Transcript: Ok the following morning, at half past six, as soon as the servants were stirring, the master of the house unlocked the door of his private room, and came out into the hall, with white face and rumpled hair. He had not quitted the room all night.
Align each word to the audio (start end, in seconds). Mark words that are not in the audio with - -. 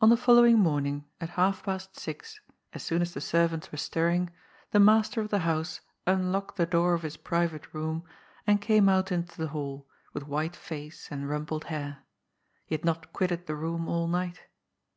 Ok 0.00 0.10
the 0.10 0.16
following 0.16 0.60
morning, 0.60 1.06
at 1.20 1.30
half 1.30 1.64
past 1.64 1.98
six, 1.98 2.40
as 2.72 2.84
soon 2.84 3.02
as 3.02 3.14
the 3.14 3.20
servants 3.20 3.72
were 3.72 3.78
stirring, 3.78 4.30
the 4.70 4.78
master 4.78 5.20
of 5.20 5.30
the 5.30 5.40
house 5.40 5.80
unlocked 6.06 6.54
the 6.56 6.64
door 6.66 6.94
of 6.94 7.02
his 7.02 7.16
private 7.16 7.74
room, 7.74 8.04
and 8.46 8.62
came 8.62 8.88
out 8.88 9.10
into 9.10 9.36
the 9.36 9.48
hall, 9.48 9.88
with 10.12 10.28
white 10.28 10.54
face 10.54 11.08
and 11.10 11.28
rumpled 11.28 11.64
hair. 11.64 12.04
He 12.66 12.76
had 12.76 12.84
not 12.84 13.12
quitted 13.12 13.48
the 13.48 13.56
room 13.56 13.88
all 13.88 14.06
night. 14.06 14.40